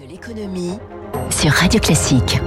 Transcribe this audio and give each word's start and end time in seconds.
de 0.00 0.06
l'économie 0.10 0.78
sur 1.30 1.50
Radio 1.52 1.80
Classique. 1.80 2.40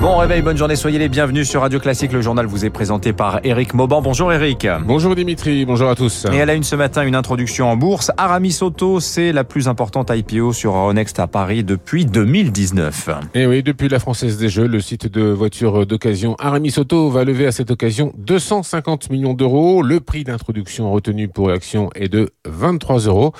Bon 0.00 0.16
réveil, 0.16 0.42
bonne 0.42 0.56
journée, 0.56 0.74
soyez 0.74 0.98
les 0.98 1.08
bienvenus 1.08 1.48
sur 1.48 1.60
Radio 1.60 1.78
Classique. 1.78 2.12
Le 2.12 2.22
journal 2.22 2.46
vous 2.46 2.64
est 2.64 2.70
présenté 2.70 3.12
par 3.12 3.40
Eric 3.44 3.74
Mauban. 3.74 4.02
Bonjour 4.02 4.32
Eric. 4.32 4.66
Bonjour 4.84 5.14
Dimitri, 5.14 5.64
bonjour 5.64 5.88
à 5.90 5.94
tous. 5.94 6.26
Et 6.32 6.36
elle 6.36 6.50
a 6.50 6.54
une 6.54 6.64
ce 6.64 6.74
matin 6.74 7.02
une 7.02 7.14
introduction 7.14 7.70
en 7.70 7.76
bourse. 7.76 8.10
Aramis 8.16 8.58
Auto, 8.62 8.98
c'est 8.98 9.32
la 9.32 9.44
plus 9.44 9.68
importante 9.68 10.10
IPO 10.10 10.52
sur 10.52 10.74
Euronext 10.74 11.20
à 11.20 11.28
Paris 11.28 11.62
depuis 11.62 12.04
2019. 12.04 13.10
Et 13.34 13.46
oui, 13.46 13.62
depuis 13.62 13.88
la 13.88 14.00
Française 14.00 14.38
des 14.38 14.48
Jeux, 14.48 14.66
le 14.66 14.80
site 14.80 15.06
de 15.06 15.22
voitures 15.22 15.86
d'occasion 15.86 16.34
Aramis 16.40 16.74
Auto 16.78 17.10
va 17.10 17.24
lever 17.24 17.46
à 17.46 17.52
cette 17.52 17.70
occasion 17.70 18.12
250 18.16 19.10
millions 19.10 19.34
d'euros. 19.34 19.82
Le 19.82 20.00
prix 20.00 20.24
d'introduction 20.24 20.90
retenu 20.90 21.28
pour 21.28 21.48
l'action 21.48 21.90
est 21.94 22.08
de 22.08 22.30
23 22.46 23.00
euros. 23.00 23.32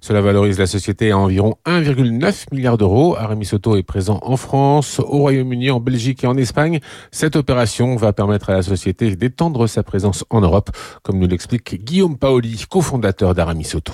Cela 0.00 0.20
valorise 0.20 0.58
la 0.58 0.66
société 0.66 1.10
à 1.10 1.18
environ 1.18 1.56
1,9 1.66 2.46
milliard 2.52 2.78
d'euros. 2.78 3.16
Aramis 3.16 3.48
Auto 3.52 3.76
est 3.76 3.82
présent 3.82 4.18
en 4.22 4.36
France, 4.36 5.00
au 5.00 5.18
Royaume-Uni, 5.18 5.70
en 5.70 5.80
Belgique 5.80 6.24
et 6.24 6.26
en 6.26 6.36
Espagne. 6.36 6.80
Cette 7.10 7.36
opération 7.36 7.96
va 7.96 8.12
permettre 8.12 8.50
à 8.50 8.54
la 8.54 8.62
société 8.62 9.16
d'étendre 9.16 9.66
sa 9.66 9.82
présence 9.82 10.24
en 10.30 10.40
Europe, 10.40 10.70
comme 11.02 11.18
nous 11.18 11.26
l'explique 11.26 11.84
Guillaume 11.84 12.16
Paoli, 12.16 12.64
cofondateur 12.68 13.34
d'Aramis 13.34 13.70
Auto. 13.74 13.92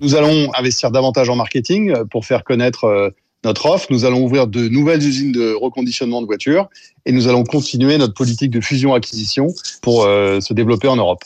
Nous 0.00 0.14
allons 0.14 0.52
investir 0.54 0.90
davantage 0.90 1.30
en 1.30 1.36
marketing 1.36 1.94
pour 2.10 2.26
faire 2.26 2.44
connaître 2.44 2.84
euh, 2.84 3.10
notre 3.44 3.66
offre. 3.66 3.86
Nous 3.90 4.04
allons 4.04 4.22
ouvrir 4.22 4.46
de 4.46 4.68
nouvelles 4.68 5.06
usines 5.06 5.32
de 5.32 5.54
reconditionnement 5.54 6.20
de 6.20 6.26
voitures 6.26 6.68
et 7.06 7.12
nous 7.12 7.28
allons 7.28 7.44
continuer 7.44 7.96
notre 7.96 8.14
politique 8.14 8.50
de 8.50 8.60
fusion-acquisition 8.60 9.48
pour 9.80 10.04
euh, 10.04 10.40
se 10.40 10.52
développer 10.52 10.88
en 10.88 10.96
Europe. 10.96 11.22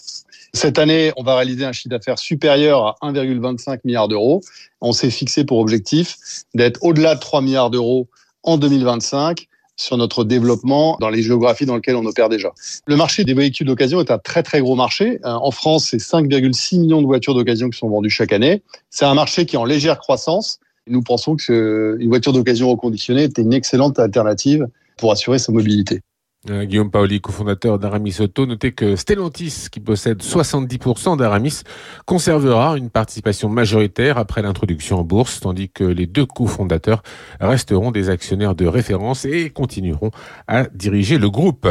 Cette 0.52 0.78
année, 0.78 1.12
on 1.16 1.22
va 1.22 1.36
réaliser 1.36 1.64
un 1.64 1.72
chiffre 1.72 1.90
d'affaires 1.90 2.18
supérieur 2.18 2.96
à 3.00 3.12
1,25 3.12 3.80
milliard 3.84 4.08
d'euros. 4.08 4.40
On 4.80 4.92
s'est 4.92 5.10
fixé 5.10 5.44
pour 5.44 5.58
objectif 5.58 6.16
d'être 6.54 6.82
au-delà 6.82 7.14
de 7.14 7.20
3 7.20 7.40
milliards 7.40 7.70
d'euros 7.70 8.08
en 8.42 8.58
2025 8.58 9.46
sur 9.76 9.96
notre 9.96 10.24
développement 10.24 10.96
dans 11.00 11.08
les 11.08 11.22
géographies 11.22 11.66
dans 11.66 11.76
lesquelles 11.76 11.96
on 11.96 12.04
opère 12.04 12.28
déjà. 12.28 12.52
Le 12.86 12.96
marché 12.96 13.24
des 13.24 13.32
véhicules 13.32 13.66
d'occasion 13.66 14.00
est 14.00 14.10
un 14.10 14.18
très 14.18 14.42
très 14.42 14.60
gros 14.60 14.74
marché. 14.74 15.18
Euh, 15.24 15.30
en 15.30 15.50
France, 15.50 15.88
c'est 15.90 15.98
5,6 15.98 16.80
millions 16.80 17.00
de 17.00 17.06
voitures 17.06 17.34
d'occasion 17.34 17.70
qui 17.70 17.78
sont 17.78 17.88
vendues 17.88 18.10
chaque 18.10 18.32
année. 18.32 18.62
C'est 18.90 19.06
un 19.06 19.14
marché 19.14 19.46
qui 19.46 19.56
est 19.56 19.58
en 19.58 19.64
légère 19.64 19.98
croissance. 19.98 20.60
Nous 20.86 21.02
pensons 21.02 21.36
que 21.36 21.96
une 22.00 22.08
voiture 22.08 22.32
d'occasion 22.32 22.68
reconditionnée 22.68 23.22
est 23.22 23.38
une 23.38 23.52
excellente 23.52 23.98
alternative 23.98 24.66
pour 24.96 25.12
assurer 25.12 25.38
sa 25.38 25.52
mobilité. 25.52 26.02
Euh, 26.48 26.64
Guillaume 26.64 26.90
Paoli, 26.90 27.20
cofondateur 27.20 27.78
d'Aramis 27.78 28.16
Auto, 28.20 28.46
notez 28.46 28.72
que 28.72 28.96
Stellantis, 28.96 29.66
qui 29.70 29.78
possède 29.78 30.22
70% 30.22 31.18
d'Aramis, 31.18 31.64
conservera 32.06 32.78
une 32.78 32.88
participation 32.88 33.50
majoritaire 33.50 34.16
après 34.16 34.40
l'introduction 34.40 35.00
en 35.00 35.04
bourse, 35.04 35.40
tandis 35.40 35.68
que 35.68 35.84
les 35.84 36.06
deux 36.06 36.24
cofondateurs 36.24 37.02
resteront 37.40 37.90
des 37.90 38.08
actionnaires 38.08 38.54
de 38.54 38.66
référence 38.66 39.26
et 39.26 39.50
continueront 39.50 40.12
à 40.48 40.64
diriger 40.64 41.18
le 41.18 41.28
groupe. 41.28 41.68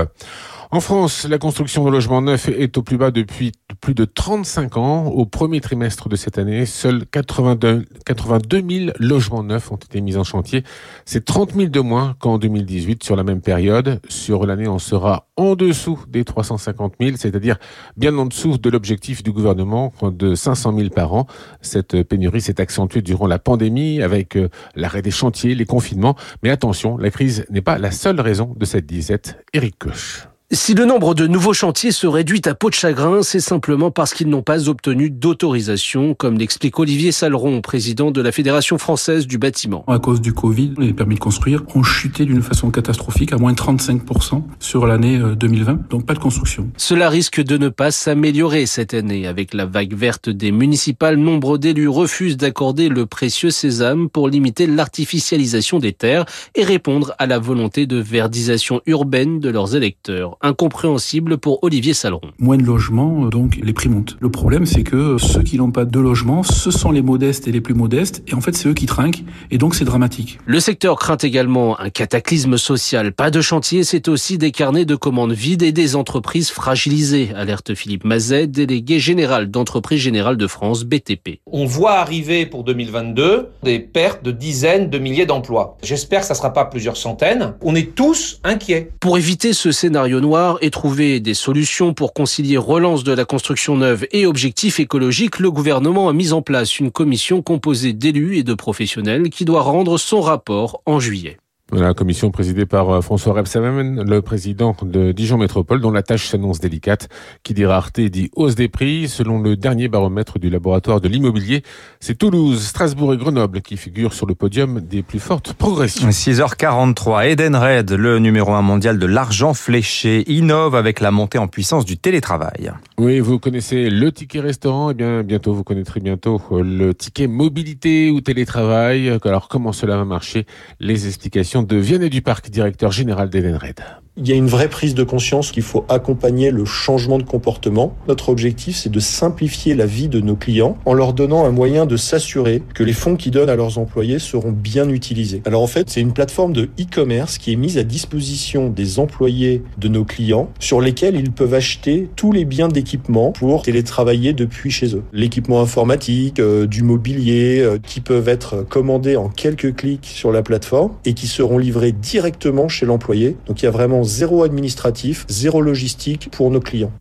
En 0.72 0.82
France, 0.82 1.26
la 1.28 1.40
construction 1.40 1.84
de 1.84 1.90
logements 1.90 2.22
neufs 2.22 2.48
est 2.48 2.78
au 2.78 2.84
plus 2.84 2.98
bas 2.98 3.10
depuis 3.10 3.54
plus 3.82 3.96
de 3.96 4.06
35 4.06 4.78
ans. 4.78 5.08
Au 5.08 5.26
premier 5.26 5.62
trimestre 5.62 6.10
de 6.10 6.16
cette 6.16 6.38
année, 6.38 6.68
seuls 6.68 7.08
82, 7.08 7.86
82 8.06 8.64
000 8.70 8.92
logements 9.00 9.42
neufs 9.42 9.72
ont 9.72 9.78
été 9.78 10.00
mis 10.00 10.16
en 10.16 10.24
chantier. 10.24 10.64
C'est 11.06 11.26
30 11.26 11.56
000 11.56 11.70
de 11.70 11.80
moins 11.80 12.16
qu'en 12.20 12.38
2018 12.38 13.04
sur 13.04 13.16
la 13.16 13.24
même 13.24 13.42
période. 13.42 14.00
Sur 14.10 14.46
l'année, 14.46 14.59
on 14.68 14.80
sera 14.80 15.28
en 15.38 15.56
dessous 15.56 16.00
des 16.08 16.24
350 16.24 16.96
000, 17.00 17.18
c'est-à-dire 17.18 17.58
bien 17.98 18.18
en 18.18 18.26
dessous 18.26 18.58
de 18.58 18.70
l'objectif 18.70 19.24
du 19.24 19.32
gouvernement 19.32 19.94
de 20.02 20.36
500 20.36 20.78
000 20.78 20.90
par 20.90 21.14
an. 21.14 21.28
Cette 21.62 22.04
pénurie 22.04 22.42
s'est 22.42 22.60
accentuée 22.62 23.02
durant 23.02 23.28
la 23.28 23.40
pandémie 23.40 24.02
avec 24.02 24.36
euh, 24.36 24.50
l'arrêt 24.76 25.02
des 25.02 25.12
chantiers, 25.12 25.56
les 25.56 25.66
confinements. 25.66 26.16
Mais 26.44 26.50
attention, 26.50 26.98
la 26.98 27.12
crise 27.12 27.46
n'est 27.50 27.62
pas 27.62 27.78
la 27.78 27.92
seule 27.92 28.20
raison 28.20 28.56
de 28.58 28.66
cette 28.66 28.86
disette. 28.86 29.44
Eric 29.54 29.78
Koch. 29.78 30.28
Si 30.52 30.74
le 30.74 30.84
nombre 30.86 31.14
de 31.14 31.28
nouveaux 31.28 31.54
chantiers 31.54 31.92
se 31.92 32.08
réduit 32.08 32.42
à 32.46 32.56
peau 32.56 32.72
de 32.72 32.74
chagrin, 32.74 33.22
c'est 33.22 33.40
simplement 33.40 33.92
parce 33.92 34.16
qu'ils 34.16 34.30
n'ont 34.30 34.42
pas 34.42 34.68
obtenu 34.68 35.12
d'autorisation, 35.12 36.16
comme 36.16 36.40
l'explique 36.40 36.80
Olivier 36.80 37.12
Saleron, 37.12 37.62
président 37.62 38.10
de 38.10 38.20
la 38.20 38.32
Fédération 38.32 38.80
française 38.80 39.28
du 39.28 39.38
bâtiment. 39.38 39.84
À 39.88 40.00
cause 40.00 40.22
du 40.22 40.34
Covid, 40.34 40.74
les 40.80 40.92
permis 40.92 41.14
de 41.14 41.20
construire 41.20 41.62
ont 41.76 41.84
chuté 41.84 42.26
d'une 42.26 42.42
façon 42.42 42.72
catastrophique, 42.72 43.32
à 43.32 43.38
moins 43.38 43.54
de 43.54 43.60
35% 43.60 44.42
sur 44.60 44.88
l'année 44.88 45.20
2020, 45.20 45.72
euh, 45.72 45.76
donc 45.88 46.08
pas 46.08 46.16
de 46.16 46.20
construction. 46.20 46.72
Cela 46.78 47.10
risque 47.10 47.44
de 47.44 47.58
ne 47.58 47.70
pas 47.70 47.92
s'améliorer 47.92 48.66
cette 48.66 48.96
année. 48.96 49.28
Avec 49.28 49.54
la 49.54 49.68
vague 49.68 49.94
verte 49.94 50.32
des 50.32 50.52
municipales, 50.52 51.18
nombre 51.18 51.60
d'élus 51.60 51.90
refusent 51.90 52.38
d'accorder 52.38 52.90
le 52.90 53.06
précieux 53.06 53.52
sésame 53.52 54.10
pour 54.10 54.28
limiter 54.28 54.66
l'artificialisation 54.66 55.78
des 55.78 55.94
terres 55.94 56.26
et 56.56 56.64
répondre 56.64 57.14
à 57.20 57.28
la 57.28 57.38
volonté 57.38 57.86
de 57.86 57.98
verdisation 57.98 58.82
urbaine 58.88 59.40
de 59.40 59.50
leurs 59.52 59.76
électeurs 59.76 60.39
incompréhensible 60.42 61.38
pour 61.38 61.64
Olivier 61.64 61.94
Saleron. 61.94 62.32
Moins 62.38 62.58
de 62.58 62.64
logements, 62.64 63.26
euh, 63.26 63.30
donc 63.30 63.60
les 63.62 63.74
prix 63.74 63.90
montent. 63.90 64.18
Le 64.20 64.30
problème, 64.30 64.66
c'est 64.66 64.84
que 64.84 65.18
ceux 65.18 65.44
qui 65.44 65.58
n'ont 65.58 65.72
pas 65.72 65.86
de 65.86 66.00
logement, 66.00 66.44
ce 66.44 66.72
sont 66.72 66.92
les 66.92 67.02
modestes 67.02 67.48
et 67.48 67.52
les 67.52 67.62
plus 67.62 67.74
modestes, 67.74 68.24
et 68.28 68.34
en 68.34 68.42
fait, 68.42 68.56
c'est 68.56 68.70
eux 68.70 68.74
qui 68.74 68.86
trinquent, 68.86 69.24
et 69.52 69.58
donc 69.58 69.76
c'est 69.76 69.86
dramatique. 69.86 70.40
Le 70.46 70.60
secteur 70.60 70.98
craint 70.98 71.18
également 71.18 71.80
un 71.80 71.90
cataclysme 71.90 72.58
social. 72.58 73.12
Pas 73.12 73.32
de 73.32 73.42
chantier, 73.42 73.84
c'est 73.84 74.08
aussi 74.08 74.38
des 74.38 74.52
carnets 74.52 74.86
de 74.86 74.96
commandes 74.96 75.34
vides 75.34 75.64
et 75.64 75.72
des 75.72 75.96
entreprises 75.96 76.50
fragilisées, 76.50 77.32
alerte 77.36 77.76
Philippe 77.76 78.06
Mazet, 78.06 78.48
délégué 78.48 79.00
général 79.00 79.52
d'entreprise 79.52 80.00
générale 80.00 80.38
de 80.38 80.48
France, 80.48 80.86
BTP. 80.86 81.42
On 81.52 81.66
voit 81.66 81.96
arriver 81.96 82.46
pour 82.46 82.64
2022 82.64 83.50
des 83.64 83.80
pertes 83.80 84.24
de 84.24 84.32
dizaines 84.32 84.90
de 84.90 85.00
milliers 85.00 85.26
d'emplois. 85.26 85.78
J'espère 85.84 86.22
que 86.22 86.28
ça 86.28 86.34
ne 86.34 86.38
sera 86.38 86.54
pas 86.54 86.66
plusieurs 86.66 86.98
centaines. 86.98 87.54
On 87.62 87.76
est 87.76 87.94
tous 87.96 88.40
inquiets. 88.44 88.92
Pour 89.00 89.18
éviter 89.18 89.54
ce 89.54 89.72
scénario 89.72 90.22
noir, 90.22 90.29
et 90.62 90.70
trouver 90.70 91.20
des 91.20 91.34
solutions 91.34 91.94
pour 91.94 92.14
concilier 92.14 92.58
relance 92.58 93.04
de 93.04 93.14
la 93.14 93.26
construction 93.26 93.76
neuve 93.78 94.06
et 94.12 94.28
objectifs 94.28 94.80
écologiques, 94.80 95.40
le 95.40 95.50
gouvernement 95.50 96.08
a 96.08 96.14
mis 96.14 96.34
en 96.34 96.44
place 96.44 96.80
une 96.80 96.92
commission 96.92 97.42
composée 97.42 97.94
d'élus 97.94 98.38
et 98.38 98.44
de 98.44 98.54
professionnels 98.54 99.32
qui 99.32 99.44
doit 99.44 99.62
rendre 99.62 99.98
son 99.98 100.22
rapport 100.22 100.82
en 100.86 101.00
juillet. 101.00 101.38
La 101.72 101.94
commission 101.94 102.32
présidée 102.32 102.66
par 102.66 102.90
euh, 102.90 103.02
François 103.02 103.34
Rebsamen, 103.34 104.02
le 104.02 104.24
président 104.24 104.76
de 104.82 105.12
Dijon 105.12 105.38
Métropole, 105.38 105.82
dont 105.82 105.92
la 105.92 106.02
tâche 106.02 106.26
s'annonce 106.26 106.60
délicate. 106.60 107.10
Qui 107.44 107.54
dit 107.54 107.66
rareté 107.66 108.10
dit 108.10 108.32
hausse 108.36 108.56
des 108.56 108.70
prix. 108.70 109.08
Selon 109.08 109.40
le 109.40 109.56
dernier 109.56 109.88
baromètre 109.88 110.40
du 110.40 110.50
laboratoire 110.50 111.00
de 111.00 111.08
l'immobilier, 111.08 111.62
c'est 112.00 112.18
Toulouse, 112.18 112.64
Strasbourg 112.64 113.14
et 113.14 113.18
Grenoble 113.18 113.62
qui 113.62 113.78
figurent 113.78 114.14
sur 114.14 114.26
le 114.26 114.34
podium 114.34 114.82
des 114.82 115.04
plus 115.04 115.20
fortes 115.20 115.54
progressions. 115.54 116.10
6h43, 116.10 117.28
Edenred, 117.28 117.92
le 117.92 118.18
numéro 118.18 118.54
un 118.54 118.64
mondial 118.64 118.98
de 118.98 119.06
l'argent 119.06 119.54
fléché, 119.54 120.24
innove 120.32 120.74
avec 120.74 121.00
la 121.00 121.12
montée 121.12 121.38
en 121.38 121.48
puissance 121.48 121.86
du 121.86 121.98
télétravail. 121.98 122.72
Oui, 122.98 123.20
vous 123.20 123.38
connaissez 123.38 123.92
le 123.92 124.12
ticket 124.12 124.40
restaurant, 124.40 124.90
et 124.90 124.94
eh 124.94 124.96
bien 124.96 125.22
bientôt 125.22 125.54
vous 125.54 125.64
connaîtrez 125.64 126.00
bientôt 126.00 126.42
euh, 126.52 126.64
le 126.64 126.96
ticket 126.96 127.28
mobilité 127.28 128.10
ou 128.10 128.22
télétravail. 128.22 129.20
Alors 129.24 129.50
comment 129.50 129.72
cela 129.72 129.98
va 129.98 130.06
marcher? 130.06 130.48
Les 130.80 131.06
explications 131.06 131.59
de 131.64 131.78
Vianney 131.78 132.10
Duparc, 132.10 132.50
directeur 132.50 132.92
général 132.92 133.30
d'Edenred. 133.30 133.82
Il 134.22 134.28
y 134.28 134.34
a 134.34 134.36
une 134.36 134.48
vraie 134.48 134.68
prise 134.68 134.96
de 134.96 135.04
conscience 135.06 135.54
qu'il 135.54 135.64
faut 135.64 135.86
accompagner 135.88 136.52
le 136.52 136.66
changement 136.66 137.20
de 137.20 137.24
comportement. 137.24 137.96
Notre 138.10 138.28
objectif, 138.28 138.76
c'est 138.76 138.92
de 138.92 139.00
simplifier 139.00 139.76
la 139.76 139.86
vie 139.86 140.10
de 140.10 140.20
nos 140.20 140.36
clients 140.36 140.78
en 140.84 140.94
leur 140.94 141.14
donnant 141.14 141.46
un 141.46 141.52
moyen 141.52 141.86
de 141.86 141.96
s'assurer 141.96 142.62
que 142.74 142.84
les 142.84 142.92
fonds 142.92 143.16
qu'ils 143.16 143.32
donnent 143.32 143.50
à 143.50 143.56
leurs 143.56 143.78
employés 143.78 144.20
seront 144.20 144.52
bien 144.52 144.90
utilisés. 144.90 145.42
Alors 145.46 145.64
en 145.64 145.68
fait, 145.68 145.90
c'est 145.90 146.02
une 146.02 146.12
plateforme 146.12 146.52
de 146.52 146.64
e-commerce 146.78 147.38
qui 147.38 147.54
est 147.54 147.56
mise 147.56 147.78
à 147.78 147.86
disposition 147.86 148.68
des 148.68 149.00
employés 149.00 149.64
de 149.78 149.88
nos 149.88 150.04
clients 150.04 150.50
sur 150.60 150.82
lesquels 150.82 151.16
ils 151.16 151.32
peuvent 151.32 151.54
acheter 151.54 152.10
tous 152.18 152.34
les 152.34 152.44
biens 152.44 152.68
d'équipement 152.68 153.32
pour 153.32 153.62
télétravailler 153.62 154.34
depuis 154.34 154.70
chez 154.70 154.96
eux. 154.96 155.04
L'équipement 155.14 155.62
informatique, 155.62 156.42
euh, 156.42 156.68
du 156.68 156.84
mobilier, 156.84 157.62
euh, 157.62 157.78
qui 157.82 158.02
peuvent 158.02 158.28
être 158.28 158.66
commandés 158.68 159.16
en 159.16 159.30
quelques 159.30 159.78
clics 159.78 160.08
sur 160.08 160.34
la 160.34 160.42
plateforme 160.42 160.92
et 161.06 161.14
qui 161.14 161.28
seront 161.28 161.58
livrés 161.58 161.94
directement 161.94 162.68
chez 162.68 162.86
l'employé. 162.86 163.38
Donc 163.48 163.62
il 163.62 163.66
y 163.66 163.68
a 163.70 163.72
vraiment 163.72 164.09
zéro 164.10 164.44
administratif, 164.44 165.26
zéro 165.30 165.62
logistique 165.62 166.30
pour 166.32 166.50
nos 166.50 166.60
clients. 166.60 166.92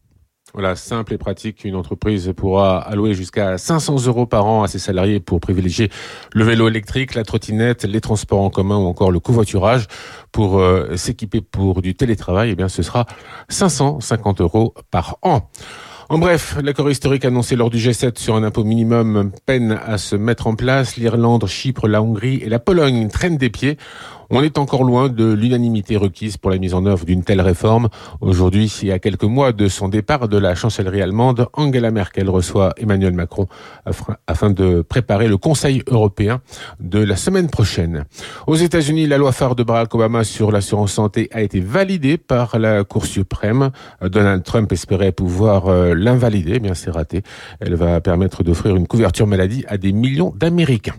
Voilà, 0.54 0.76
simple 0.76 1.12
et 1.14 1.18
pratique, 1.18 1.64
une 1.64 1.74
entreprise 1.74 2.32
pourra 2.36 2.80
allouer 2.80 3.14
jusqu'à 3.14 3.58
500 3.58 4.06
euros 4.06 4.26
par 4.26 4.46
an 4.46 4.62
à 4.62 4.68
ses 4.68 4.78
salariés 4.78 5.20
pour 5.20 5.40
privilégier 5.40 5.90
le 6.32 6.44
vélo 6.44 6.68
électrique, 6.68 7.14
la 7.14 7.24
trottinette, 7.24 7.84
les 7.84 8.00
transports 8.00 8.40
en 8.40 8.50
commun 8.50 8.76
ou 8.76 8.86
encore 8.86 9.10
le 9.10 9.20
covoiturage. 9.20 9.86
Pour 10.32 10.58
euh, 10.58 10.96
s'équiper 10.96 11.40
pour 11.40 11.82
du 11.82 11.94
télétravail, 11.94 12.50
eh 12.50 12.54
bien, 12.54 12.68
ce 12.68 12.82
sera 12.82 13.06
550 13.48 14.40
euros 14.40 14.74
par 14.90 15.18
an. 15.22 15.50
En 16.10 16.16
bref, 16.16 16.56
l'accord 16.62 16.90
historique 16.90 17.26
annoncé 17.26 17.54
lors 17.54 17.68
du 17.68 17.76
G7 17.76 18.18
sur 18.18 18.34
un 18.34 18.42
impôt 18.42 18.64
minimum 18.64 19.30
peine 19.44 19.78
à 19.84 19.98
se 19.98 20.16
mettre 20.16 20.46
en 20.46 20.54
place. 20.54 20.96
L'Irlande, 20.96 21.46
Chypre, 21.46 21.86
la 21.86 22.02
Hongrie 22.02 22.36
et 22.42 22.48
la 22.48 22.58
Pologne 22.58 23.08
traînent 23.08 23.36
des 23.36 23.50
pieds. 23.50 23.76
On 24.30 24.42
est 24.42 24.58
encore 24.58 24.84
loin 24.84 25.08
de 25.08 25.32
l'unanimité 25.32 25.96
requise 25.96 26.36
pour 26.36 26.50
la 26.50 26.58
mise 26.58 26.74
en 26.74 26.84
œuvre 26.84 27.06
d'une 27.06 27.24
telle 27.24 27.40
réforme. 27.40 27.88
Aujourd'hui, 28.20 28.70
il 28.82 28.88
y 28.88 28.92
a 28.92 28.98
quelques 28.98 29.24
mois 29.24 29.52
de 29.52 29.68
son 29.68 29.88
départ 29.88 30.28
de 30.28 30.36
la 30.36 30.54
chancellerie 30.54 31.00
allemande, 31.00 31.46
Angela 31.54 31.90
Merkel 31.90 32.28
reçoit 32.28 32.74
Emmanuel 32.76 33.14
Macron 33.14 33.46
afin 34.26 34.50
de 34.50 34.82
préparer 34.82 35.28
le 35.28 35.38
Conseil 35.38 35.82
européen 35.86 36.42
de 36.78 36.98
la 36.98 37.16
semaine 37.16 37.48
prochaine. 37.48 38.04
Aux 38.46 38.54
États-Unis, 38.54 39.06
la 39.06 39.16
loi 39.16 39.32
phare 39.32 39.54
de 39.54 39.62
Barack 39.62 39.94
Obama 39.94 40.24
sur 40.24 40.52
l'assurance 40.52 40.92
santé 40.92 41.30
a 41.32 41.40
été 41.40 41.60
validée 41.60 42.18
par 42.18 42.58
la 42.58 42.84
Cour 42.84 43.06
suprême. 43.06 43.70
Donald 44.02 44.42
Trump 44.42 44.70
espérait 44.72 45.12
pouvoir 45.12 45.68
euh, 45.68 45.94
l'invalider, 45.94 46.52
eh 46.56 46.60
bien 46.60 46.74
c'est 46.74 46.90
raté. 46.90 47.22
Elle 47.60 47.76
va 47.76 48.02
permettre 48.02 48.42
d'offrir 48.42 48.76
une 48.76 48.86
couverture 48.86 49.26
maladie 49.26 49.64
à 49.68 49.78
des 49.78 49.92
millions 49.92 50.34
d'Américains. 50.36 50.96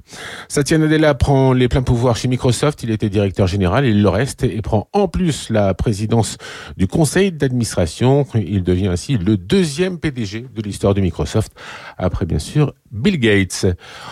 Satya 0.48 0.80
Nadella 0.80 1.14
prend 1.14 1.54
les 1.54 1.68
pleins 1.68 1.84
pouvoirs 1.84 2.16
chez 2.16 2.28
Microsoft. 2.28 2.82
Il 2.82 2.90
était 2.90 3.10
directeur 3.20 3.48
général, 3.48 3.86
il 3.86 4.02
le 4.02 4.08
reste 4.08 4.44
et 4.44 4.62
prend 4.62 4.88
en 4.94 5.10
plus 5.10 5.50
la 5.50 5.74
présidence 5.74 6.38
du 6.78 6.88
conseil 6.88 7.34
d'administration. 7.34 8.26
Il 8.34 8.64
devient 8.64 8.88
ainsi 8.88 9.18
le 9.18 9.36
deuxième 9.36 10.00
PDG 10.00 10.46
de 10.56 10.62
l'histoire 10.62 10.94
de 10.94 11.02
Microsoft, 11.02 11.52
après 11.98 12.26
bien 12.26 12.40
sûr 12.40 12.74
Bill 12.92 13.20
Gates. 13.20 13.68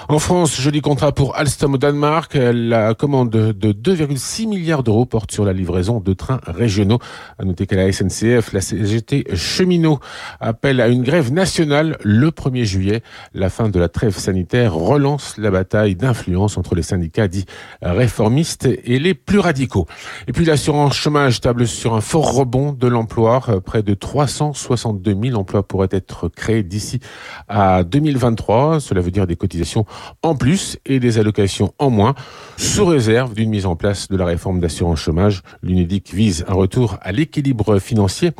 En 0.07 0.19
France, 0.19 0.62
joli 0.62 0.81
contrat 0.81 1.12
pour 1.12 1.35
Alstom 1.35 1.74
au 1.74 1.77
Danemark. 1.77 2.38
La 2.39 2.94
commande 2.94 3.29
de 3.29 3.71
2,6 3.74 4.47
milliards 4.47 4.83
d'euros 4.83 5.06
porte 5.06 5.31
sur 5.31 5.45
la 5.45 5.53
livraison 5.53 6.00
de 6.00 6.13
trains 6.13 6.39
régionaux. 6.45 7.00
À 7.39 7.45
noter 7.45 7.65
qu'à 7.65 7.75
la 7.75 7.91
SNCF, 7.91 8.53
la 8.53 8.62
CGT 8.62 9.35
cheminot 9.35 10.00
appelle 10.39 10.79
à 10.79 10.89
une 10.89 11.01
grève 11.01 11.31
nationale 11.31 11.97
le 12.03 12.29
1er 12.29 12.65
juillet. 12.65 13.01
La 13.33 13.50
fin 13.50 13.69
de 13.69 13.79
la 13.79 13.89
trêve 13.89 14.15
sanitaire 14.15 14.74
relance 14.75 15.38
la 15.38 15.50
bataille 15.50 15.95
d'influence 15.95 16.57
entre 16.57 16.75
les 16.75 16.83
syndicats 16.83 17.27
dits 17.27 17.45
réformistes 17.81 18.68
et 18.83 19.00
les 19.00 19.13
plus 19.13 19.39
radicaux. 19.39 19.88
Et 20.27 20.33
puis 20.33 20.45
l'assurance 20.45 20.95
chômage 20.95 21.41
table 21.41 21.68
sur 21.68 21.95
un 21.95 22.01
fort 22.01 22.31
rebond 22.33 22.73
de 22.73 22.88
l'emploi. 22.88 23.41
Près 23.65 23.81
de 23.81 23.94
362 23.94 25.18
000 25.30 25.35
emplois 25.35 25.68
pourraient 25.68 25.88
être 25.91 26.27
créés 26.30 26.63
d'ici 26.63 27.00
à 27.47 27.83
2023. 27.83 28.67
Cela 28.80 29.02
veut 29.02 29.12
dire 29.12 29.28
des 29.28 29.36
cotisations 29.36 29.86
en 30.24 30.36
plus 30.36 30.78
et 30.86 31.00
des 31.00 31.19
allocations 31.19 31.74
en 31.80 31.90
moins, 31.90 32.16
sous 32.58 32.86
réserve 32.86 33.34
d'une 33.34 33.50
mise 33.50 33.66
en 33.66 33.75
place 33.75 34.08
de 34.08 34.18
la 34.18 34.25
réforme 34.25 34.60
d'assurance 34.60 35.00
chômage. 35.00 35.42
L'UNEDIC 35.64 36.14
vise 36.14 36.46
un 36.48 36.54
retour 36.54 36.98
à 37.02 37.12
l'équilibre 37.12 37.80
financier 37.80 38.31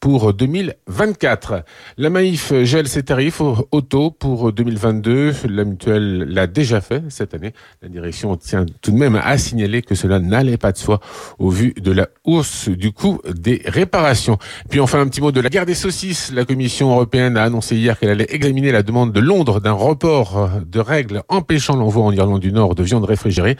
pour 0.00 0.32
2024. 0.34 1.64
La 1.96 2.10
Maïf 2.10 2.52
gèle 2.62 2.88
ses 2.88 3.02
tarifs 3.02 3.40
auto 3.40 4.10
pour 4.10 4.52
2022. 4.52 5.34
La 5.48 5.64
mutuelle 5.64 6.24
l'a 6.28 6.46
déjà 6.46 6.80
fait 6.80 7.02
cette 7.08 7.34
année. 7.34 7.52
La 7.82 7.88
direction 7.88 8.36
tient 8.36 8.66
tout 8.82 8.90
de 8.90 8.96
même 8.96 9.16
à 9.16 9.38
signaler 9.38 9.82
que 9.82 9.94
cela 9.94 10.18
n'allait 10.18 10.58
pas 10.58 10.72
de 10.72 10.78
soi 10.78 11.00
au 11.38 11.50
vu 11.50 11.74
de 11.74 11.90
la 11.90 12.08
hausse 12.24 12.68
du 12.68 12.92
coût 12.92 13.20
des 13.34 13.62
réparations. 13.66 14.38
Puis 14.68 14.80
enfin 14.80 15.00
un 15.00 15.08
petit 15.08 15.20
mot 15.20 15.32
de 15.32 15.40
la 15.40 15.48
guerre 15.48 15.66
des 15.66 15.74
saucisses. 15.74 16.32
La 16.32 16.44
Commission 16.44 16.90
européenne 16.90 17.36
a 17.36 17.44
annoncé 17.44 17.76
hier 17.76 17.98
qu'elle 17.98 18.10
allait 18.10 18.28
examiner 18.30 18.72
la 18.72 18.82
demande 18.82 19.12
de 19.12 19.20
Londres 19.20 19.60
d'un 19.60 19.72
report 19.76 20.50
de 20.66 20.80
règles 20.80 21.22
empêchant 21.28 21.76
l'envoi 21.76 22.04
en 22.04 22.12
Irlande 22.12 22.40
du 22.40 22.52
Nord 22.52 22.74
de 22.74 22.82
viande 22.82 23.04
réfrigérée. 23.04 23.56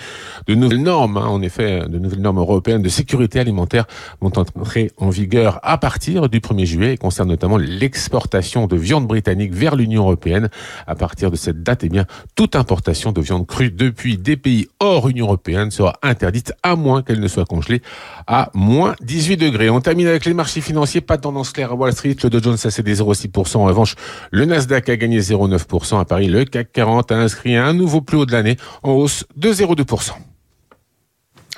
De 0.47 0.55
nouvelles 0.55 0.83
normes, 0.83 1.17
hein, 1.17 1.27
en 1.27 1.43
effet, 1.43 1.89
de 1.89 1.99
nouvelles 1.99 2.21
normes 2.21 2.39
européennes 2.39 2.83
de 2.83 2.89
sécurité 2.89 3.41
alimentaire 3.41 3.87
vont 4.21 4.33
entrer 4.37 4.91
en 4.97 5.11
vigueur 5.11 5.61
à 5.63 5.79
partir 5.79 6.29
du 6.29 6.41
1er 6.41 6.65
juillet 6.65 6.95
et 6.95 6.97
concernent 6.97 7.29
notamment 7.29 7.57
l'exportation 7.57 8.67
de 8.67 8.77
viande 8.77 9.07
britannique 9.07 9.53
vers 9.53 9.77
l'Union 9.77 10.03
européenne. 10.03 10.49
À 10.87 10.95
partir 10.95 11.31
de 11.31 11.37
cette 11.37 11.63
date, 11.63 11.85
eh 11.85 11.89
bien, 11.89 12.07
toute 12.35 12.57
importation 12.57 13.13
de 13.13 13.21
viande 13.21 13.47
crue 13.47 13.71
depuis 13.71 14.19
des 14.19 14.37
pays 14.37 14.69
hors 14.81 15.09
Union 15.09 15.27
européenne 15.27 15.71
sera 15.71 15.95
interdite 16.03 16.53
à 16.63 16.77
moins 16.77 17.03
qu'elle 17.03 17.21
ne 17.21 17.29
soit 17.29 17.45
congelée 17.45 17.83
à 18.27 18.51
moins 18.55 18.95
18 19.03 19.37
degrés. 19.37 19.71
On 19.71 19.81
termine 19.81 20.07
avec 20.07 20.25
les 20.25 20.35
marchés 20.35 20.61
financiers. 20.61 21.01
Pas 21.01 21.17
de 21.17 21.23
tendance 21.23 21.51
claire 21.53 21.73
à 21.73 21.75
Wall 21.75 21.93
Street. 21.93 22.17
Le 22.23 22.31
Dow 22.31 22.43
Jones 22.43 22.57
a 22.63 22.71
cédé 22.71 22.95
0,6%. 22.95 23.59
En 23.59 23.65
revanche, 23.65 23.95
le 24.31 24.45
Nasdaq 24.45 24.89
a 24.89 24.97
gagné 24.97 25.21
0,9% 25.21 26.01
Paris. 26.07 26.29
Le 26.29 26.45
CAC 26.45 26.73
40 26.73 27.13
a 27.13 27.17
inscrit 27.17 27.57
un 27.57 27.73
nouveau 27.73 28.01
plus 28.01 28.17
haut 28.17 28.27
de 28.27 28.33
l'année 28.33 28.57
en 28.83 28.93
hausse 28.93 29.25
de 29.37 29.53
0,2%. 29.53 30.13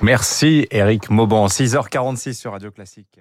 Merci 0.01 0.67
Eric 0.71 1.09
Mauban. 1.09 1.47
6h46 1.47 2.33
sur 2.33 2.51
Radio 2.51 2.71
Classique. 2.71 3.19